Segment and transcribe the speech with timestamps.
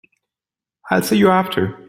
[0.89, 1.77] I'll see you after.